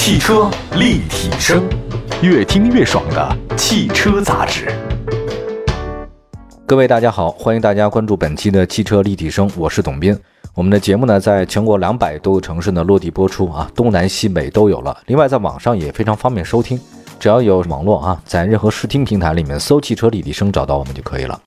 [0.00, 1.68] 汽车立体声，
[2.22, 4.72] 越听越爽的汽车杂志。
[6.64, 10.16] 各位大家好，欢迎大家关注本期的汽车立体声，我是董斌。
[10.54, 14.96] 我们的节目呢，在全国两百多个城市呢落地播出啊，东南西北都有了。
[15.06, 16.80] 另外，在网上也非常方便收听，
[17.18, 21.38] 只要有网络啊，在任何视听平台里面搜“汽车立体声”找到我们就可以了。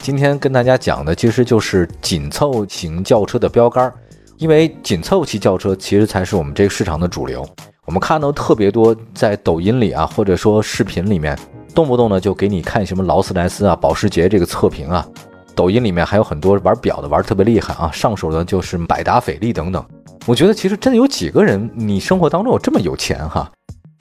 [0.00, 3.90] 今天跟大家讲的其实就是紧凑型轿车的标杆，
[4.38, 7.48] 因为紧凑型轿车其实才是我们这个市场的主流。
[7.86, 11.38] 我们看到特别多在抖音里啊，或者说视频里面，
[11.72, 15.06] 动不动呢就给你看什么劳斯莱斯啊、保时捷这个测评啊。
[15.54, 19.82] 抖音里面还有很多玩表的，玩特别厉害啊，上手的就是百达翡丽等等。
[20.26, 23.48] 我觉得其实真的有几个人，你生活当中有这么有钱哈？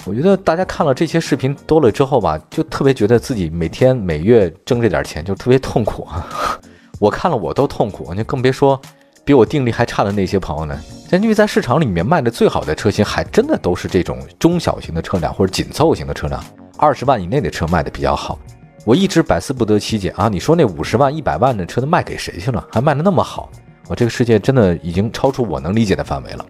[0.05, 6.27] 我觉得大家看了这些视频多了之后吧，就特别觉得自己每天每月挣这点钱就特别痛苦啊。
[6.99, 8.81] 我看了我都痛苦，你更别说
[9.25, 10.79] 比我定力还差的那些朋友呢。
[11.11, 16.43] 因为在市场里面卖的最好的车型，还真的都是这种中小型的车辆或者紧凑型的车辆，
[16.77, 18.37] 二十万以内的车卖的比较好。
[18.83, 20.27] 我一直百思不得其解啊！
[20.27, 22.63] 你说那五十万、一百万的车都卖给谁去了？
[22.71, 23.49] 还卖的那么好？
[23.87, 26.45] 我这个世界真的已经超出我能理解的范围了。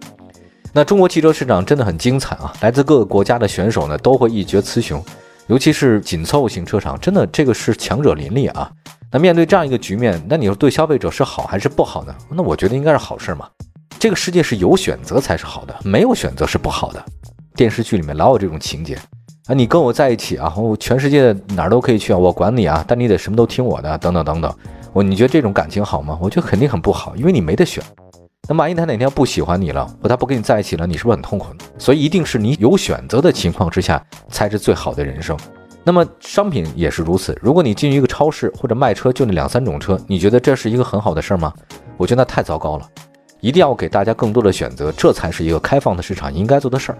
[0.73, 2.51] 那中国汽车市场真的很精彩啊！
[2.61, 5.01] 来自各个国家的选手呢，都会一决雌雄，
[5.47, 8.69] 尤其是紧凑型车厂，真的这个是强者林立啊！
[9.11, 12.13] 那面对这样一个局面，那你说对消费者是好还是不好呢？
[12.29, 13.47] 那我觉得应该是好事嘛。
[13.97, 17.03] 这个世界是有选择才是好的，没有选择是不好的。
[17.55, 18.95] 电视剧里面老有这种情节
[19.47, 24.53] 啊，你跟我在一起啊，我全世界哪儿都可以去啊，我管你啊，但你得什么都听我的，等等等等。
[24.91, 26.17] 我你觉得这种感情好吗？
[26.21, 27.81] 我觉得肯定很不好，因为你没得选。
[28.47, 31.47] 那万一他哪天不喜欢你了，或他不跟你在一起了，你是不是很痛苦？
[31.77, 35.37] 所以一定是你有选择的情况之下才是最好的人生。
[35.87, 37.37] 那么商品也是如此。
[37.39, 41.53] 如果你进一个超市或者卖车就那两三种车，你觉得这是一个很好的事儿吗？
[41.95, 42.89] 我觉得那太糟糕了。
[43.39, 46.97] 一定要给大家更多的选择，这才是一个开放的市场应该做的事儿。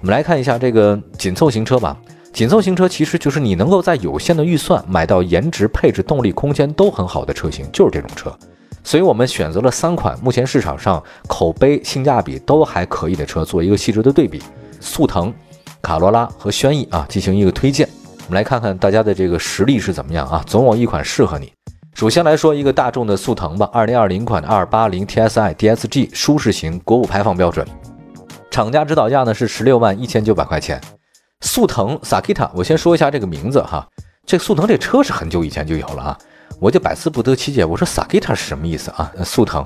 [0.00, 1.96] 我们来看一下这个紧凑型车吧。
[2.32, 8.36] 紧凑型车其实就是你能够在有限的预算买到颜值、配置、动力、空间都很好的车型，就是这种车。
[8.82, 14.42] 所以我们选择了三款目前市场上口碑、性价比都还可以的车，做一个细致的对比。
[14.80, 15.32] 速腾、
[15.80, 17.88] 卡罗拉和轩逸啊，进行一个推荐。
[18.26, 21.52] 我们来看看大家的这个实力是怎么样啊，总有一款适合你。
[21.94, 27.66] 首先来说一个大众的速腾吧，二零二零款的二八零 TSI DSG 舒适型国五排放标准，
[28.50, 30.80] 厂家指导价呢是十六万一千九百块钱。
[31.42, 33.86] 速腾 Sakita，我先说一下这个名字哈，
[34.24, 36.18] 这速腾这车是很久以前就有了啊。
[36.58, 39.12] 我就百思不得其解，我说 Sakita 是什么意思啊？
[39.22, 39.62] 速腾，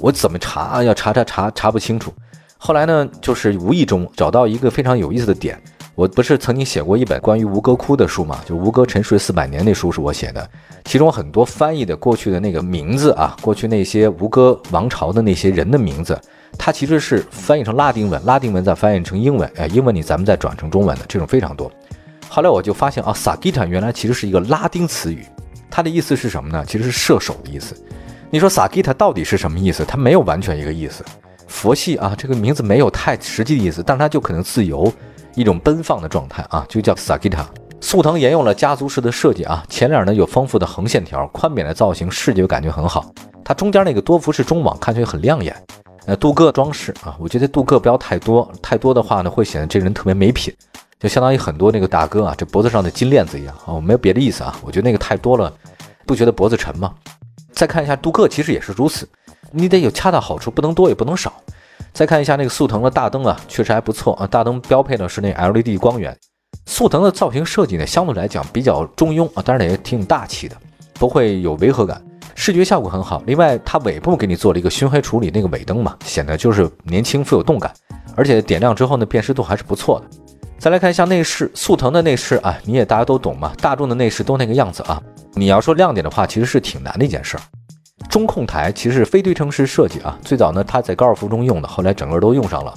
[0.00, 2.14] 我怎么查啊要查查查查不清楚。
[2.56, 5.60] 后来呢，就是无意中找到一个非常有意思的点。
[5.96, 8.38] 我不是曾经写过一本关于吴哥窟的书嘛？
[8.44, 10.46] 就吴哥沉睡四百年那书是我写的，
[10.84, 16.20] 其中很多翻译的过去的那个名字啊，过去那些吴哥王朝的那些人的名字，
[16.58, 21.72] 它其实是翻译成拉丁文，拉丁文再翻译成英文，哎，英文你咱们再转成中文的这种非常多。
[22.28, 25.24] 后来我就发现啊，萨吉塔原来其实是一个拉丁词语。
[25.70, 26.62] 它的意思是什么呢？
[26.68, 27.74] 其实是射手的意思。
[28.28, 29.82] 你说萨吉塔到底是什么意思？
[29.86, 31.02] 它没有完全一个意思。
[31.46, 34.92] 佛系啊，这个名字没有太实际的意思，但它就可能自由，
[35.36, 37.46] 一种奔放的状态啊，就叫萨吉塔。
[37.80, 43.04] 速腾沿用了家族式的设计啊，前脸呢有丰富的横线条，宽扁的造型，视觉感觉很好。
[43.44, 45.54] 它中间那个多辐式中网看起来很亮眼。
[46.06, 50.52] 呃，镀铬装饰啊，我觉得镀铬不要太多，太多的话呢会显得这个人特别没品。
[50.98, 55.52] 就相当于很多那个大哥啊，这脖子上的金链子一样啊，我没有别的意思啊，我觉得那个太多了，
[56.06, 56.94] 不觉得脖子沉吗？
[57.52, 59.06] 再看一下镀铬，其实也是如此，
[59.50, 61.32] 你得有恰到好处，不能多也不能少。
[61.96, 66.14] 再看一下那个速腾的大灯啊，确实还不错啊，大灯标配的是那 LED 光源。
[66.66, 70.54] 速腾的造型设计呢，相对来讲比较中庸啊，当然也挺大气的，
[70.92, 71.98] 不会有违和感，
[72.34, 73.22] 视觉效果很好。
[73.24, 77.72] 另外，它尾部给你做了一个熏黑处理，那个尾灯嘛，显得就是年轻富有动感，
[78.14, 80.06] 而且点亮之后呢，辨识度还是不错的。
[80.58, 85.02] 再来看一下内饰，速腾的内饰啊，你也大家都懂嘛，大众的内饰都那个样子啊。
[85.32, 87.40] 你要说亮点的话，其实是挺难的一件事儿。
[88.16, 92.72] 中控台其实是非对称式设计啊，最早呢它在高尔夫中用的，后来整个都用上了。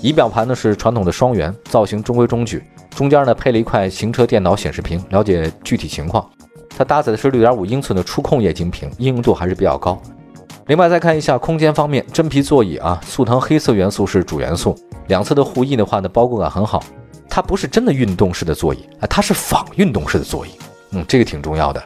[0.00, 6.24] 仪表盘呢是传统的双圆，造型中规中矩，中间呢配了一块行车电脑显示屏，了解具体情况。
[6.68, 10.00] 它搭载的是六点五英寸的触控液晶屏，应用度还是比较高。
[10.68, 14.72] 另外再看一下空间方面，真皮座椅啊，速腾黑色元素是主元素，
[15.08, 16.80] 两侧的护翼的话呢，包裹感很好。
[17.28, 20.50] 它不是真的运动式的座椅啊，它是仿运动式的座椅，
[20.92, 21.82] 嗯，这个挺重要的。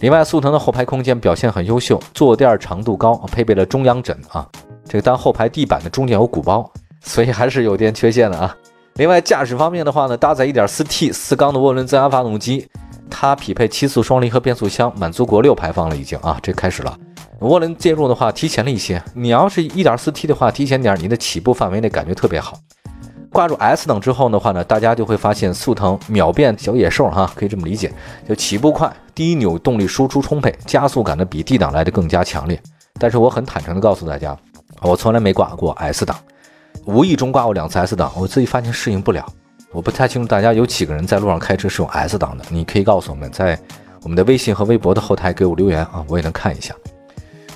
[0.00, 4.48] 另外，速腾的后排空间表现很优秀，坐垫长度高，配备了中央枕啊。
[4.88, 8.56] 这个当后排地板的中间有鼓包，所以还是有点缺陷的啊。
[8.94, 12.68] 另外，驾驶方面的话呢，搭载 1.4T 四缸的涡轮增压发动机，
[13.10, 16.96] 它匹配七速双离合变速箱，满足国六排放了已经啊，这开始了。
[17.40, 22.58] 涡轮介入的话提前了一些，你要是一点四 T 的话，提前点，你的起步范围内感觉特别好。
[23.30, 27.92] 挂入 S 档之后的话呢，大家就会发现速腾秒变小野兽哈，可以这么理解，
[28.28, 32.60] 就起步快，低扭动力输出充沛，加速感呢比 D 档来的更加强烈。
[32.98, 34.36] 但是我很坦诚的告诉大家，
[34.80, 36.16] 我从来没挂过 S 档，
[36.84, 39.24] 无意中挂过两次 S 档，我自己发现适应不了。
[39.70, 43.58] 我不太清楚大家有几个人在路上开车是用 S 档的，你可以告诉我们，在
[44.02, 46.74] 我们的微信和微博的后台给我留言啊，我也能看一下。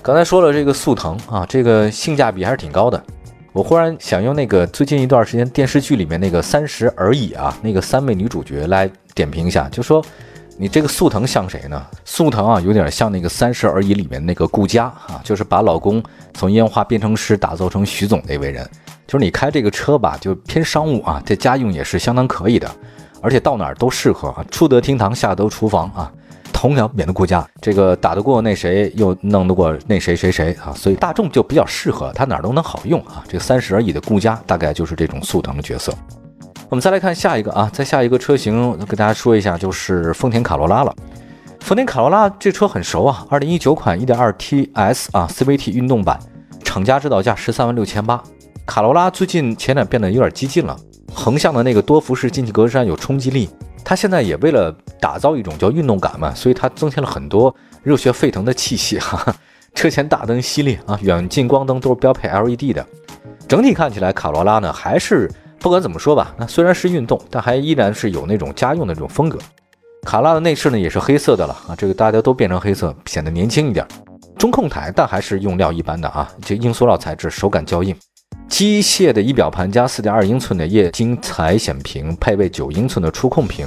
[0.03, 3.03] 刚才说了这个速腾啊，这个性价比还是挺高的。
[3.53, 10.03] 我忽然想用那个最近一段时间电视剧里面那个《三十而已》啊，那个三位女主角来点评一下，就说
[10.57, 11.87] 你这个速腾像谁呢？
[12.03, 16.03] 速腾啊，有点像那个《三十而已》里面那个顾佳啊，就是把老公
[16.33, 18.67] 从烟花编程师打造成徐总那位人。
[19.07, 22.71] 就是你开这个车吧，就偏商务啊，这家用也是相当可以的，
[23.21, 26.11] 而且到哪儿都适合啊，出得厅堂，下得厨房啊。
[26.63, 33.25] 同样免得顾家，这个打得过那谁，又弄得过那谁谁谁啊，所以大众就比较适合，它哪儿都能好用啊。
[33.27, 35.93] 这个三十而已的顾家，大概就是这种速腾的角色。
[36.69, 40.95] 我们再来看下一个啊，再下一个车型跟大家说一下，就是丰田卡罗拉了。
[41.59, 46.17] 丰田卡罗拉这车很熟啊，二零一九款一点二 T S 啊 CVT 运动版，
[46.63, 48.23] 厂家指导价十三万六千八。
[48.65, 50.77] 卡罗拉最近前脸变得有点激进了，
[51.13, 53.51] 横向的那个多辐式进气格栅有冲击力。
[53.85, 54.73] 它现在也为了
[55.03, 57.53] 打造一种叫运动感嘛，所以它增添了很多
[57.83, 59.35] 热血沸腾的气息哈。
[59.75, 62.87] 车前大灯犀利啊，远近光灯都是标配 LED 的。
[63.49, 65.29] 整体看起来，卡罗拉呢还是
[65.59, 69.39] 不管怎么说吧，那虽然是运动，但还依然是有那种家用的这种风格。
[70.05, 73.85] 卡罗拉的内饰呢也是黑色的了啊，这个大家都变成黑色，显得年轻一点。
[74.39, 77.97] 中控台但还是用料一般的啊，这硬塑料材质，手感较硬。
[78.49, 83.67] 机械的仪表盘加四点二英寸的液晶彩显屏，配备九英寸的触控屏，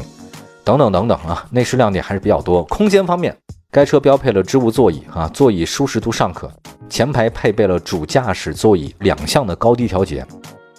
[0.66, 2.64] 等等等等啊，内饰亮点还是比较多。
[2.64, 3.34] 空间方面，
[3.72, 6.52] 该车标配了织物座椅啊，座椅舒适度尚可。
[6.90, 10.26] 前排配备了主驾驶座椅两项的高低调节。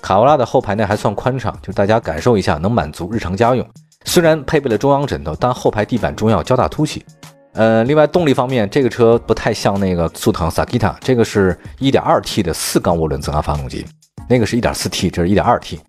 [0.03, 3.65] 卡罗拉的后排呢还算宽敞，就大家感受一下，能满足日常家用。
[4.05, 7.05] 虽然配备了中央枕头，但后排地板中央较大凸起。
[7.53, 13.87] 呃，另外动力方面，这个车不太像那个速腾 Sakita，这个是一点二 T 的四缸涡轮增压发动机。
[14.29, 15.81] 那个是一点四 T，这是一点二 T，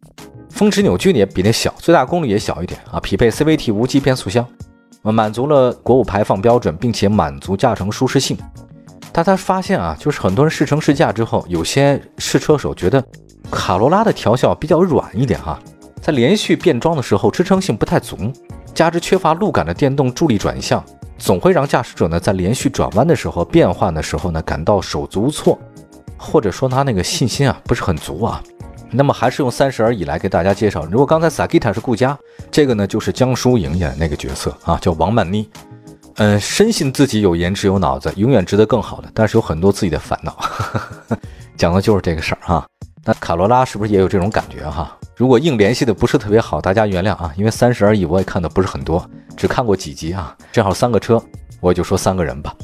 [0.49, 2.99] 峰值扭矩呢也比那小，最大功率也小一点啊。
[2.99, 4.45] 匹配 CVT 无级变速箱，
[5.01, 8.37] 满足了国五排放标准，并且满足驾乘舒适性。
[9.11, 13.03] 大家发现啊，就是很多人试乘试驾之后，有些试车手觉得
[13.51, 15.59] 卡罗拉的调校比较软一点哈，
[16.01, 18.17] 在连续变装的时候支撑性不太足，
[18.73, 20.83] 加之缺乏路感的电动助力转向，
[21.17, 25.57] 总会让驾驶者呢在连续转弯的时候、变换的时候呢感到手足无措。
[26.19, 28.41] 或者说他那个信心啊不是很足啊，
[28.91, 30.85] 那么还是用三十而已来给大家介绍。
[30.85, 32.17] 如果刚才 Sakita 是顾佳，
[32.49, 35.49] 这个呢就是江疏影演的那个角色啊，叫王曼妮。
[36.15, 40.35] 嗯，深信自己有颜值有脑子，永远值得更好的，但是有很多自己的烦恼，
[41.55, 42.65] 讲的就是这个事儿哈。
[43.03, 44.97] 那卡罗拉是不是也有这种感觉哈？
[45.15, 51.23] 如果硬联系的不是特别好，大家原谅啊，因为三十而已我也看的不是很多，只看过几集啊，正好三个车，
[51.59, 52.55] 我就说三个人吧。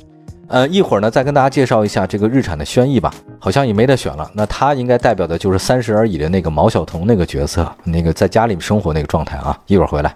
[0.53, 4.29] 呃，一会儿呢，再跟大家介绍一下这个日产的轩逸吧，好像也没得选了。
[4.35, 9.57] 那它应该代表的就是三十而已的那个毛晓彤那个角色，那个在家里生活那个状态啊。
[9.65, 10.15] 一会儿回来，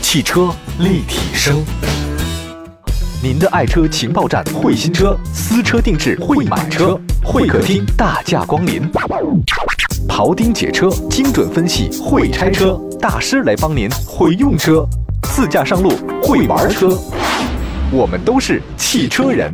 [0.00, 0.48] 汽车
[0.78, 1.64] 立体声，
[3.20, 8.88] 您的爱车情报站，会新车，私车定制，会买车，会客厅大驾光临，
[10.06, 14.86] 庖丁解车，精准分析，会拆车大师来帮您会用车，
[15.22, 15.90] 自驾上路
[16.22, 16.96] 会玩车。
[17.92, 19.52] 我们都是汽车人。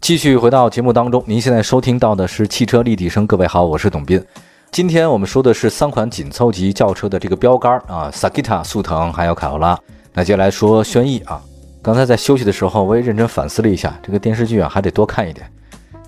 [0.00, 3.26] 继续回到节目当中，您现在收听到的是汽车立体声。
[3.26, 4.22] 各位好，我是董斌。
[4.70, 9.78] 今天我们说的是三款紧凑级轿车的这个标杆啊，Sakita、速腾还有卡罗拉。
[10.12, 11.40] 那接下来说轩逸啊。
[11.82, 15.50] 刚才在休息的时候，我也认真反思了一下，这个电视剧啊还得多看一点。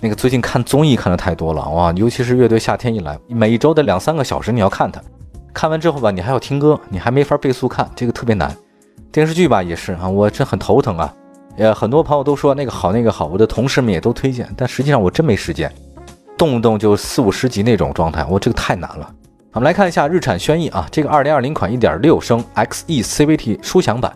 [0.01, 5.01] 那个最近看综艺看的太多了哇，尤其是乐队夏天一来，每一周的两三个小时你要看它。
[5.53, 8.55] 看完之后吧，你还要听歌，你还没法倍速看，这个特别难。
[9.11, 11.13] 电视剧吧也是啊，我真很头疼啊。
[11.57, 15.71] 呃，很多朋友都说那个好那个好，我的同事们也都推荐，但实际上我真没时间，
[16.37, 19.11] 动不动就四五十集那种状态，我这个太难了。
[19.53, 24.15] 我们来看一下日产轩逸啊，这个二零二零款一点六升 XE CVT 舒享版。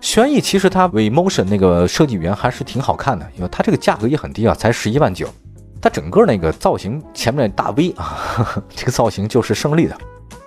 [0.00, 5.28] 轩逸其实它 Vmotion 那个设计语言还是挺好看的，因为它这个价格也很低啊，才十一万九。
[5.82, 9.96] 它整个那个造型前面大 V 啊， 这个造型就是胜利的。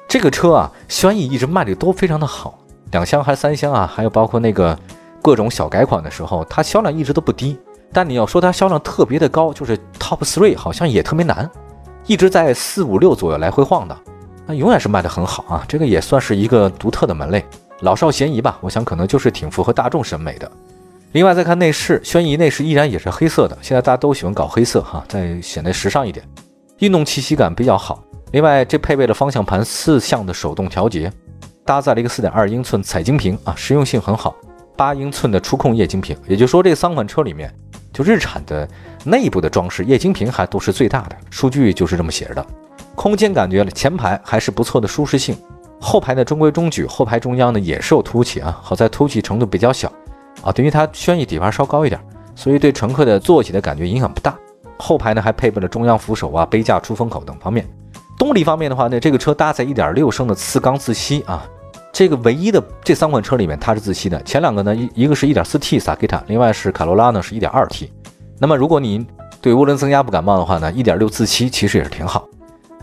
[0.07, 2.57] 这个车啊，轩逸一直卖的都非常的好。
[2.91, 3.91] 两厢还是三厢啊？
[3.91, 4.77] 还有包括那个
[5.21, 7.57] 各种小改款的时候，它销量一直都不低。
[7.93, 11.50] 但你要说它销量特别的高，就是 top three 好像也特别难，
[12.05, 13.98] 一直在四五六左右来回晃的，
[14.45, 15.65] 那永远是卖的很好啊。
[15.67, 17.45] 这个也算是一个独特的门类，
[17.81, 18.57] 老少咸宜吧。
[18.62, 20.50] 我想可能就是挺符合大众审美的。
[21.12, 26.25] 另外再看内饰，轩逸内饰依然也是黑色的，现在大家都喜欢搞黑色哈，再显得时尚一点。
[26.79, 28.01] 运动气息感比较好。
[28.31, 31.12] 另外，这配备了方向盘四向的手动调节，
[31.71, 34.35] 搭载了一个四点二英寸彩晶屏啊，实用性很好。
[34.75, 37.49] 八英寸的触控液晶屏，也就是说这三款车里面，
[37.93, 38.67] 就日产的
[39.05, 42.45] 内部的装饰液晶屏还都是最大的，数据就是这么写着的。
[42.93, 45.33] 空间感觉了，前排还是不错的舒适性，
[45.79, 49.89] 后排呢中规中矩，后排中央呢也是有凸起啊，好在凸起程度比较小
[50.43, 52.01] 啊，等于它轩逸底盘稍高一点，
[52.35, 54.37] 所以对乘客的坐起的感觉影响不大。
[54.77, 57.65] 后排呢还配备了中央扶手啊、杯架、出风口等方面。
[58.19, 61.43] 动力方面的话呢，这个车搭载1.6升的四缸自吸啊，
[61.91, 67.91] 这个唯一的这三款车里面它是自吸的，前两个呢一一个是一点四 T 萨克塔，另外是卡罗拉呢是一点二 T。
[68.39, 69.05] 那么如果您
[69.41, 72.27] 对涡轮增压不感冒的话呢，一点六自吸其实也是挺好。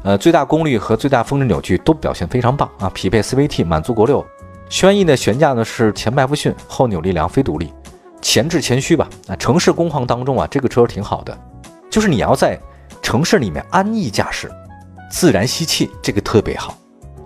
[0.03, 4.25] 呃，最大功率和最大峰值扭矩都表现非常棒啊，匹配 CVT，满足国六。
[4.69, 7.73] 轩逸的悬架呢是前麦弗逊，后扭力梁非独立，
[8.21, 9.09] 前置前驱吧。
[9.27, 11.37] 啊，城市工况当中啊，这个车挺好的，
[11.91, 12.59] 就是你要在
[13.03, 14.50] 城市里面安逸驾驶。
[15.11, 16.77] 自然吸气，这个特别好。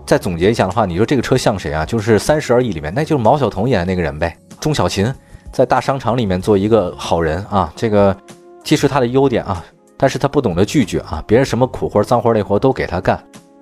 [0.05, 1.85] 再总结一下的话，你说这个车像谁啊？
[1.85, 4.37] 就是《三十而已》里面，那就是毛晓彤演的那个人呗。
[4.59, 5.11] 钟小琴
[5.51, 8.15] 在大商场里面做一个好人啊，这个
[8.63, 9.63] 既是她的优点啊，
[9.97, 13.21] 但是她不懂得拒绝啊，别人什么苦活、脏活、累活都给她干。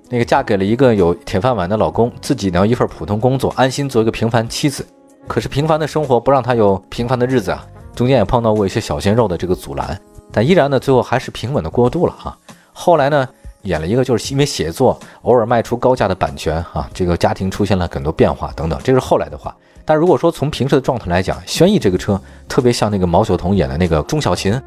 [0.10, 4.86] 那个嫁给了一个有铁饭碗的老公，自己呢一份普通工作，安心做一个平凡妻子。
[5.28, 10.00] 可是平凡的生活不让她有平凡的日子啊，中间也碰到过一些小鲜肉的这个阻拦，
[10.32, 12.38] 但依然呢，最后还是平稳的过渡了啊。
[12.74, 13.30] 后来呢？
[13.64, 19.56] 演了一个，就是因为写作偶尔卖出高价的版权啊，这个家庭出现了很多变化等等，这是后来的话。
[19.84, 24.60] 但如果说从平时的状态来讲，轩逸这个车特别像那个毛晓彤演的那个钟小琴，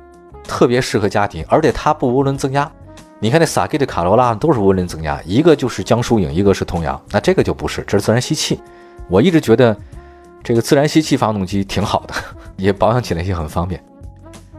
[0.42, 2.70] 特别适合家庭，而且它不涡轮增压。
[3.20, 8.60] 你看那萨克的卡罗拉都是涡轮增压，一个就是江疏影，一个是童谣，那这个就不是，这是自然吸气。
[9.08, 9.74] 我一直觉得
[10.42, 12.14] 这个自然吸气发动机挺好的，
[12.56, 13.82] 也保养起来也很方便。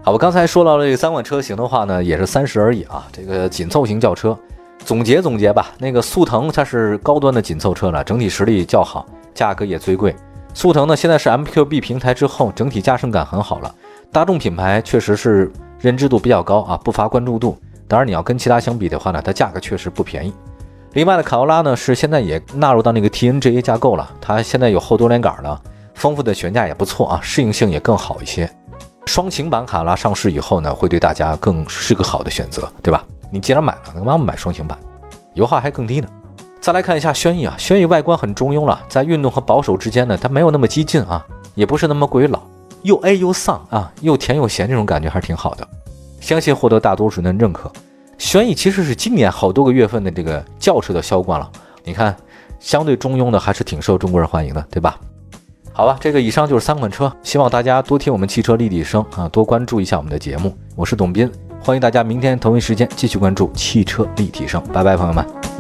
[0.06, 3.08] 好，我刚才说到了这三款车型的话呢，也是三十而已啊。
[3.12, 4.38] 这个紧凑型轿车，
[4.78, 5.72] 总结总结吧。
[5.80, 10.16] 那个速腾它是高端的紧凑车了，整体实力较好，价格也最贵。
[10.54, 13.76] 速腾呢，现在是 MQB 平台之后，整体驾乘感很好了。
[14.12, 17.58] 大众品牌确实是认知度比较高啊，不乏关注度。
[17.88, 20.32] 当然你要跟其他相比的话呢，它价格确实不便宜。
[20.94, 25.60] 另外的卡罗拉呢，是现在也纳入到那个 TNGA 架构了，它现在有后多连杆了，
[25.96, 28.48] 丰富的悬架也不错啊，适应性也更好一些。
[29.06, 33.04] 双擎版卡罗拉上市以后呢，会对大家更是个好的选择，对吧？
[33.32, 34.78] 你既然买了，干嘛不买双擎版？
[35.34, 36.08] 油耗还更低呢。
[36.60, 42.42] 再来看一下轩逸啊，轩逸外观很中庸了，在运动和保守之间呢，它没有那么激进啊，也不是那么过于老，
[42.82, 45.68] 又 A 又丧啊，又甜又咸，这种感觉还是挺好的，
[46.20, 47.72] 相信获得大多数人的认可。
[48.18, 51.50] 轩逸其实是今年好多个月份的这个轿车的销冠了，
[51.84, 52.16] 你看，
[52.60, 54.98] 相对中庸的还是挺受中国人欢迎的，对吧？
[55.78, 60.56] 好吧，这个以上就是三款车，希望大家多听我们汽车立体声啊，多关注一下我们的节目。
[60.74, 61.30] 我是董斌，
[61.60, 65.55] 欢迎大家明天同一时间继续关注汽车立体声，拜拜，朋友们。